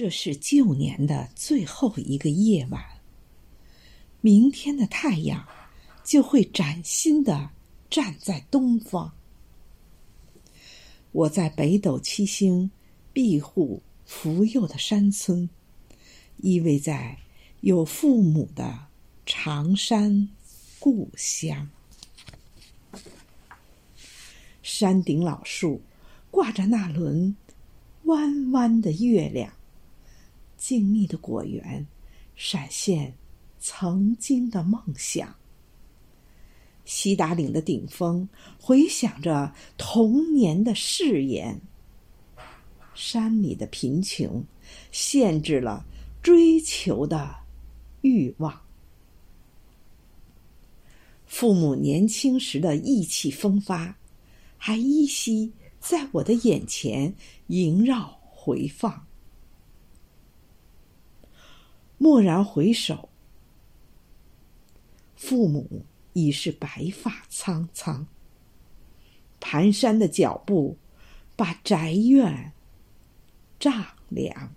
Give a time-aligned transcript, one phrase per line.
[0.00, 2.80] 这是旧年的最后一个夜晚，
[4.20, 5.44] 明天的太阳
[6.04, 7.50] 就会崭新的
[7.90, 9.12] 站在东方。
[11.10, 12.70] 我在北斗七星
[13.12, 15.50] 庇护福佑的山村，
[16.36, 17.18] 依偎在
[17.62, 18.86] 有父母的
[19.26, 20.28] 长山
[20.78, 21.68] 故乡。
[24.62, 25.82] 山顶老树
[26.30, 27.34] 挂着那轮
[28.04, 29.52] 弯弯的月亮，
[30.58, 31.86] 静谧的果园
[32.36, 33.14] 闪现
[33.58, 35.34] 曾经的梦想。
[36.84, 38.28] 西达岭的顶峰
[38.60, 41.58] 回响着童年的誓言。
[42.94, 44.44] 山里的贫穷
[44.92, 45.86] 限制了
[46.20, 47.34] 追求的
[48.02, 48.60] 欲望。
[51.24, 53.98] 父母年轻时的意气风发。
[54.58, 57.14] 还依稀在我的眼前
[57.46, 59.07] 萦绕回放。
[61.98, 63.08] 蓦然回首，
[65.16, 68.06] 父母已是白发苍苍。
[69.40, 70.76] 蹒跚的脚步，
[71.36, 72.52] 把宅院
[73.60, 74.54] 丈量。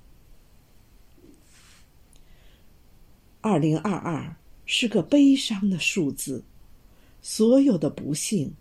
[3.41, 6.43] 二零二二是个悲伤的数字，
[7.21, 8.55] 所有的不幸。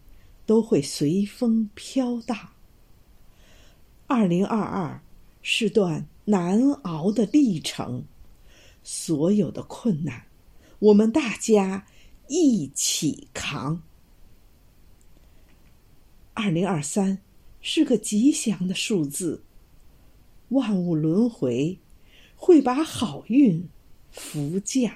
[0.47, 2.37] 都会随风飘荡。
[4.09, 5.01] 二零二二
[5.43, 8.03] 是段难熬的历程，
[8.83, 10.25] 所有的困难，
[10.79, 11.87] 我们大家
[12.29, 13.83] 一起扛。
[16.35, 17.19] 二零二三
[17.61, 19.43] 是个吉祥的数字，
[20.49, 21.79] 万物轮回
[22.37, 23.69] 会把好运
[24.11, 24.93] 福降。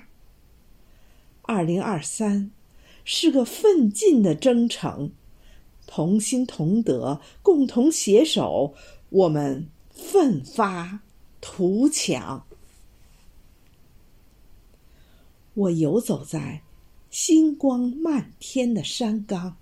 [1.42, 2.50] 二零二三
[3.04, 5.12] 是个奋进的征程。
[5.86, 8.74] 同心同德，共同携手，
[9.10, 11.00] 我们奋发
[11.42, 12.46] 图强。
[15.54, 16.62] 我游走在
[17.10, 19.56] 星光漫天的山岗，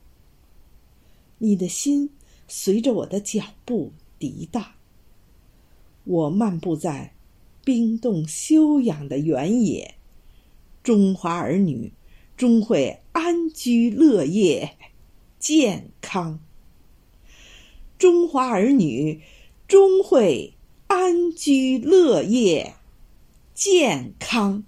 [1.38, 2.10] 你的心
[2.48, 4.72] 随着我的脚步涤荡。
[6.04, 7.14] 我漫步在
[7.62, 9.94] 冰冻休养的原野，
[10.82, 11.92] 中华儿女
[12.36, 14.76] 终会安居乐业。
[15.38, 16.38] 健康，
[17.98, 19.20] 中华儿女
[19.66, 20.54] 终会
[20.86, 22.76] 安居乐业，
[23.52, 24.62] 健康。